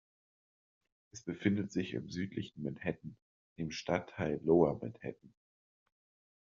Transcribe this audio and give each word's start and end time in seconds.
Es 1.11 1.21
befindet 1.21 1.71
sich 1.71 1.93
im 1.93 2.09
südlichen 2.09 2.63
Manhattan, 2.63 3.17
dem 3.59 3.69
Stadtteil 3.69 4.39
Lower 4.43 4.79
Manhattan. 4.79 5.31